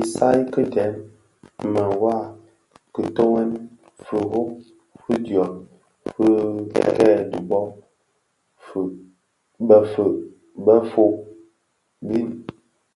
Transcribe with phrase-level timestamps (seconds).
[0.00, 0.94] Isaï ki dèm,
[1.72, 2.14] mëwa;
[2.94, 3.50] kitoňèn,
[4.04, 4.48] firob
[5.02, 5.52] fidyom
[6.12, 6.26] fi
[6.74, 7.60] kè dhibo
[9.66, 10.14] bëfœug
[10.64, 11.12] befog
[12.04, 12.28] mbiň,